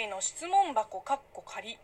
[0.00, 1.76] むいの質問箱かっこ仮。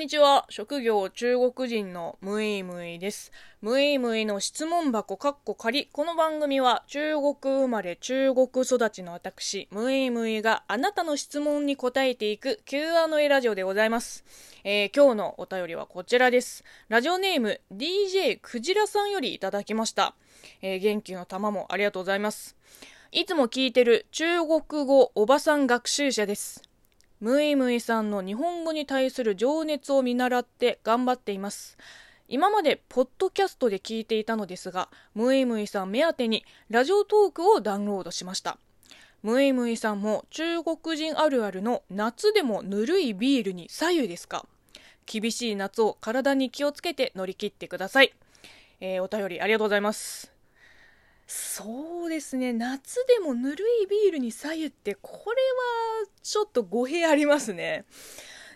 [0.00, 0.46] んにちは。
[0.48, 3.32] 職業中国人のムイムイです。
[3.60, 5.90] ムイムイの質問箱かっこ仮。
[5.92, 14.24] この番組は中国生まれ中国育ちの私、ムイムイがあなたの質問に答えていく Q&A ラジオでございます。
[14.64, 16.64] えー今日のお便りはこちらです。
[16.88, 20.14] ラジオネーム DJ クジラさんよりいただきました。
[20.62, 22.56] えー元気の玉もありがとうございます。
[23.12, 26.69] いつも聞いてる中国語おばさん学習者です。
[27.20, 31.76] ムイムイさんの日本語に対する情熱を見習って頑張っています。
[32.28, 38.56] 今までポッドキャストで聞いていたのですが、ムイムイさん目当てにラジオトークをダウンロードしました。
[39.22, 44.46] ムイムイさんも中国人あるあるの夏でもぬるいビールに左右ですか？
[45.04, 48.14] 厳しい夏を体に気をつけて乗り切ってください。
[48.80, 50.39] えーお便りありがとうございます。
[51.32, 52.52] そうですね。
[52.52, 55.36] 夏でもぬるいビールに左右ってこれ
[56.02, 57.84] はちょっと語弊ありますね。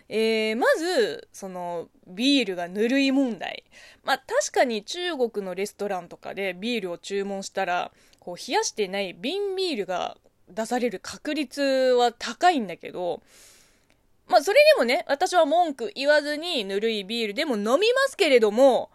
[0.09, 3.63] えーまずそのビールがぬるい問題。
[4.03, 10.17] まあ確かに中国のレストランとかでビールを注文したらこう冷やしてない瓶ビールが
[10.49, 13.23] 出される確率は高いんだけど
[14.27, 18.91] まあそれでもね私は文句言わずにぬるいビールでも飲みますけれども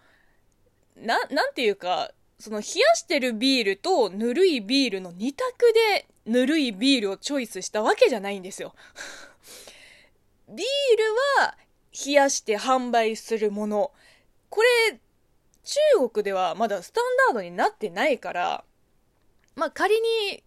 [1.00, 2.10] な、なんていうか、
[2.40, 5.44] その冷やしてるビールとぬるいビールの二択
[5.94, 8.74] でぬるいビールをチョイスしたわけじゃないんですよ。
[10.48, 10.56] ビー
[10.96, 11.58] ルは
[12.06, 13.92] 冷やして販売するもの。
[14.48, 14.98] これ、
[15.64, 18.64] 中国ではまだスタンダードになってないから、
[19.54, 20.42] まあ仮に、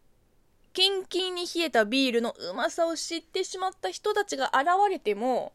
[0.74, 5.54] キンキンに冷えたビールのうまさを知ってしまった人たちが現れても、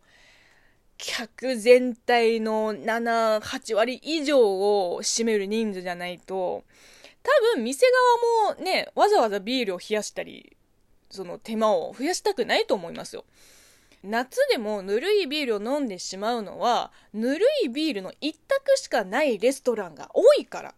[0.98, 6.64] 客全体の7、8割以上を占める人数じゃないと、
[7.23, 7.86] 多分店
[8.45, 10.57] 側もね、わざわざビールを冷やしたり、
[11.11, 13.25] その手間を増やしたくないと思いますよ。
[14.03, 20.75] 夏でもぬるいビールを飲んでしまうのは、ぬるいビールの一択しかないレストランが多いから。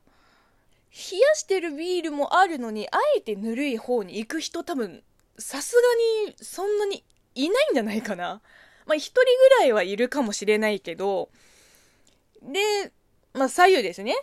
[0.93, 5.03] 冷やしてるビールもあるのに、あえてぬるい方に行く人多分、
[5.39, 7.05] さすがにそんなに
[7.35, 8.43] いないんじゃないかな。
[8.91, 11.29] まあ一人ぐらいはいるかもしれないけど、
[12.43, 12.93] で、
[13.35, 14.17] まあ左右ですね。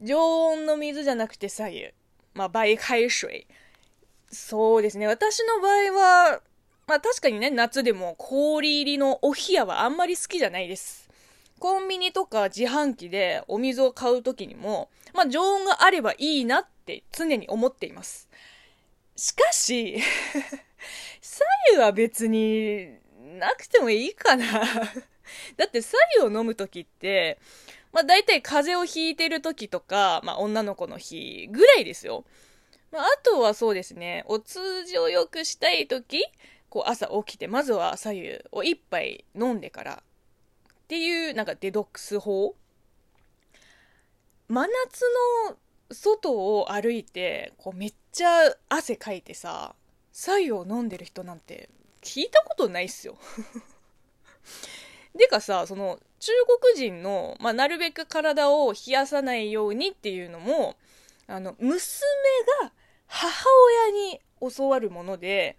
[0.00, 1.88] 常温の水じゃなくて左右。
[2.32, 3.48] まあ、白海水。
[4.30, 5.08] そうですね。
[5.08, 6.40] 私の場合は、
[6.86, 11.10] まあ確かにね、夏でも氷入りのお冷やはあんまり好きじゃないです。
[11.58, 18.28] コンビニとか自販機でお水を買うときにも、まあ常温があればいいなって常に思っています。
[19.16, 19.98] しかし、
[21.20, 24.46] 左右は別になくてもいいかな。
[25.56, 27.38] だって左右を飲むときって、
[27.92, 32.24] まあ大体風邪をひいてるときとか、まあ女の子の日ぐらいですよ。
[32.92, 36.22] まああとはそうですね、お通じを良くしたいとき、
[36.68, 42.54] こう朝起きて、まずは左右を一杯飲んでからっていうなんかデトックス法
[44.48, 45.00] 真夏
[45.50, 45.56] の
[45.90, 49.74] 外を歩いて、こうめっちゃ汗かいてさ、
[50.12, 51.68] 左右を飲んでる人なんて
[52.06, 53.18] 聞いたことないっすよ。
[55.16, 60.76] でかさ、その中国人の、まあ、なるべく体を冷やさないようにっていうのも、
[61.26, 61.80] あの、娘
[62.62, 62.72] が
[63.06, 63.44] 母
[63.88, 64.20] 親に
[64.56, 65.58] 教わるもので、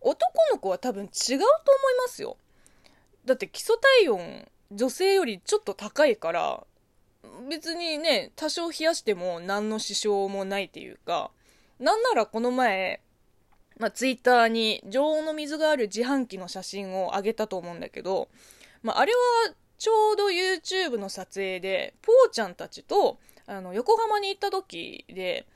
[0.00, 1.46] 男の子は多分違うと思い
[1.98, 2.38] ますよ。
[3.26, 6.66] だって基礎体温、女性よりちょっと高いから、
[7.50, 11.30] 別にね、多少冷やしても何の支障もないっていうか、
[11.78, 13.00] なんならこの前、
[13.78, 18.28] まあ、ツイッターに常温の水がある自販機の写真を上げたと思うんだけど、
[18.82, 25.46] まあ、あれはちょうど YouTube の撮影で、ぽーちゃんたちと、あの、横浜に行った時で、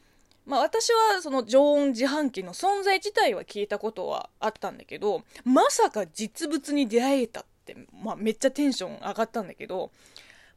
[0.47, 9.91] まあ私はその常温自販機の存在自体は聞いたことはあったんだけど、まさか実物に出会えたって、まあめっちゃテンション上がったんだけど、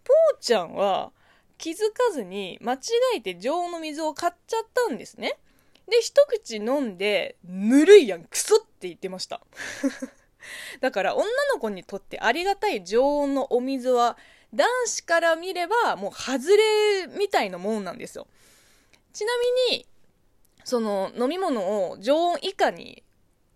[0.03, 1.11] ぽーちゃんは
[1.57, 2.79] 気づかずに間違
[3.17, 5.37] えて常温の水を買っちゃったんですね。
[5.89, 9.41] で、一口飲んで、ぬるいやん、クソって言ってました。
[10.81, 14.17] だから女の子にとってありがたい常温のお水は
[14.53, 18.27] 男子から見ればもう外れみたいなもんなんですよ。
[19.13, 19.31] ちな
[19.69, 19.85] みに、
[20.63, 23.03] その飲み物を常温以下に、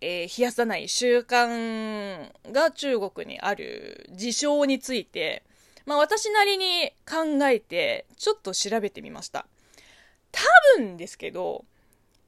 [0.01, 5.43] えー冷やさない習慣が中国にある事象について、
[5.85, 9.47] まあ私なりに考えてちょっと調べてみました。
[10.31, 10.41] 多
[10.77, 11.65] 分ですけど、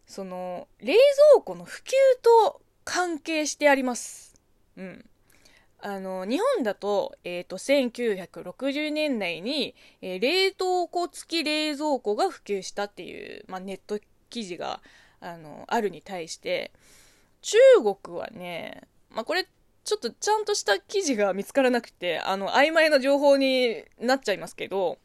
[0.08, 0.94] その冷
[1.34, 1.92] 蔵庫の普及
[2.22, 4.36] と関係してあります。
[4.78, 5.06] うん。
[5.80, 14.00] あの、日本だと、えっ、と、1960年代に、えー冷凍庫付き冷蔵庫が普及したっていう、まあ、ネット
[14.30, 14.82] 記事が、
[15.20, 16.72] あの、あるに対して、
[17.42, 17.58] 中
[18.02, 18.82] 国はね、
[19.12, 19.48] まあ、これ、
[19.84, 24.98] ちょっとちゃんとした記事が見つからなくて、あの、曖昧な情報になっちゃいますけど、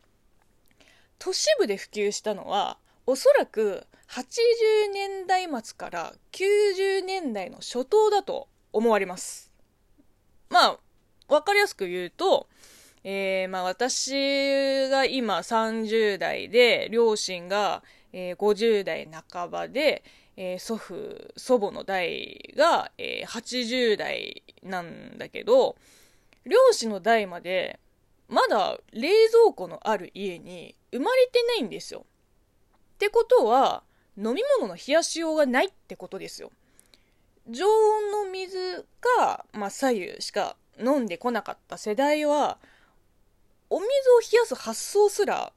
[1.18, 2.78] 都市部で普及したのは、
[3.10, 9.50] おそらく80年代末から90年代の初頭だと思われます。
[10.48, 10.78] まあ、
[11.26, 12.46] わかりやすく言うと、
[13.02, 20.04] えー、まあ私が今30代で、両親が、えー50代半ばで、
[20.36, 25.74] えー祖父、祖母の代が、えー80代なんだけど、
[26.44, 27.80] 両親の代まで、
[28.28, 32.06] まだ冷蔵庫のある家に生まれてないんですよ。
[33.00, 33.82] ってことは、
[34.18, 36.52] 飲み物の冷やしようがないってことですよ。
[37.48, 38.84] 常温の水
[39.18, 42.58] が、まあ、左右しか飲んでこなかった世代は、
[43.70, 45.54] お水を冷やす発想すら、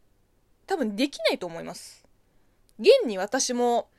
[0.67, 2.05] 多分できないと思います。
[2.79, 3.89] 現に私も、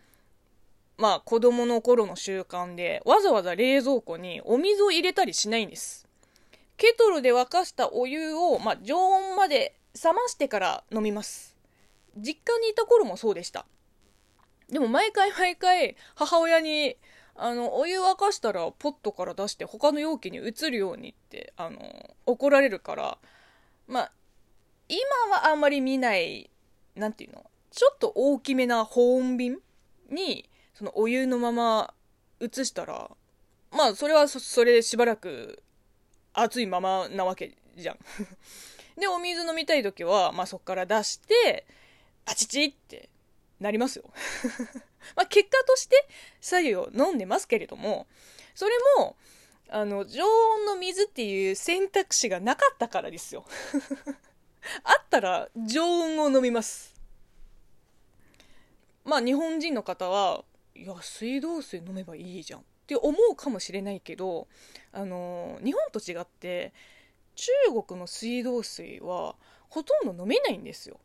[0.96, 6.08] まあ、子供の頃の習慣で、わざわざ冷蔵庫にお水を入れたりしないんです。
[6.79, 11.53] ケトルで沸かしたお湯を、まあ、常温まで冷ましてから飲みます。
[12.16, 13.66] 実家にいた頃もそうでした。
[14.70, 16.96] でも毎回毎回母親に、
[17.37, 23.19] あの、お湯沸かしたらポットから出して他の容器に移るようにって、あの、怒られるから、
[23.87, 24.12] まあ、
[24.88, 26.50] 今はあんまり見ない、
[26.94, 29.58] なんていうの、ちょっと大きめな保温瓶
[30.10, 31.94] に、そのお湯のまま
[32.40, 33.10] 移したら、
[33.70, 35.62] まあ、それはそれでしばらく
[36.32, 37.99] 熱いままなわけじゃん。
[39.00, 41.67] で、お水飲みたい時は、まあそこから出して、
[42.24, 43.08] パチチって
[43.60, 44.04] なりますよ。
[45.16, 46.06] まあ結果として
[46.40, 48.06] 左右を飲んでますけれども、
[48.54, 49.16] それも、
[49.68, 53.44] あの、常温の水っていう選択肢がなかったからですよ。
[54.82, 56.94] あったら常温を飲みます。
[59.04, 60.44] まあ日本人の方は、
[60.74, 64.48] いや、水道水飲めばいいじゃんって思うかもしれないけど、
[64.92, 66.72] あの、日本と違って、
[67.34, 67.50] 中
[67.86, 69.36] 国の水道水は
[69.68, 70.98] ほとんど飲めないんですよ。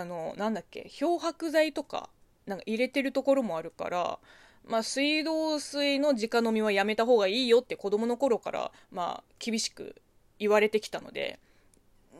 [0.00, 2.10] あの、なんだっけ、漂白剤とか、
[2.46, 4.18] なんか入れてるところもあるから、
[4.66, 9.96] まあ、水道水の直飲みはやめた方がいいよって子供の頃から、まあ、厳しく
[10.38, 11.38] 言われてきたので、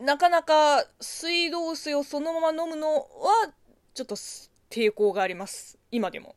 [0.01, 3.05] なかなか水道水をそのまま飲むのは、
[3.95, 4.17] ちょっと
[4.71, 5.79] 抵抗があります。
[5.91, 6.35] 今でも。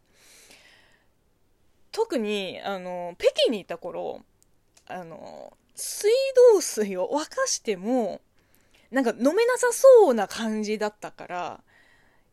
[1.92, 4.24] 特に、あの、北京にいた頃、
[4.86, 6.10] あの、水
[6.54, 8.22] 道水を沸かしても、
[8.92, 11.63] なんか飲めなさそうな感じだったから、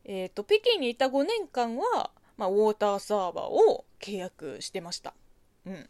[0.04, 5.14] えっ、と、北京にいた5年間は、まあ、ウォーターサーバーを契約してました。
[5.66, 5.88] うん。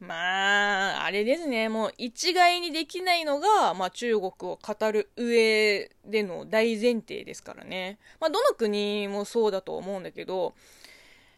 [0.00, 1.68] まあ、あれですね。
[1.68, 4.30] もう一概にできないのが、まあ中国を
[4.60, 7.98] 語る上での大前提ですからね。
[8.20, 10.54] まあどの国もそうだと思うんだけど、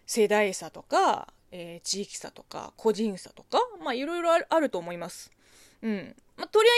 [0.06, 5.31] 世代差とか、えー地域差とか、個人差とか、まあいろいろあると思います。
[5.82, 6.17] うん。
[6.37, 6.73] まあとりあ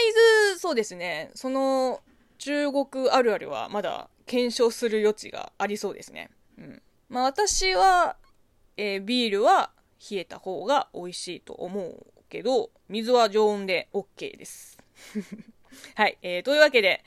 [0.51, 1.31] えず、そうですね。
[1.35, 2.01] その
[2.37, 6.29] 中国あるあるはまだ検証する余地がありそうですね。
[6.57, 6.81] うん。
[7.09, 8.15] まあ私は、
[8.77, 9.71] えービールは
[10.09, 14.77] 冷えた方が美味しいと思うけど、水は常温で OK です。
[15.95, 16.17] はい。
[16.21, 17.03] えーというわけで、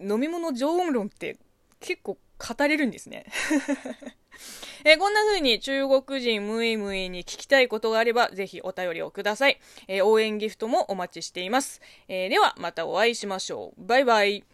[0.00, 1.36] 飲み物常温論って
[1.80, 3.26] 結構語れるんですね。
[4.84, 9.58] えーこんな風に中国人ムイムイに聞きたいことがあれば、ぜひお便りをください。
[9.88, 11.80] えー応援ギフトもお待ちしています。
[12.08, 13.86] えーでは、またお会いしましょう。
[13.86, 14.51] バイバイ。